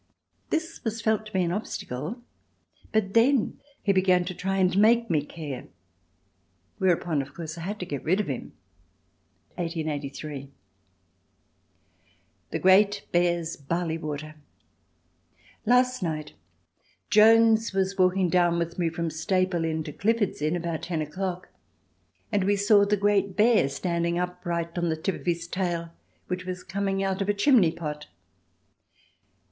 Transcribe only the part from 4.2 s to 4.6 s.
to try